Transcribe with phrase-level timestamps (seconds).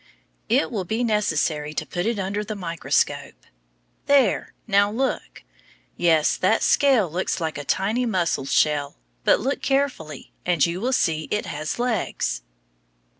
[0.49, 3.43] It will be necessary to put it under the microscope.
[4.07, 5.43] There, now look.
[5.95, 10.91] Yes, that scale looks like a tiny mussel shell; but look carefully, and you will
[10.91, 12.41] see it has legs.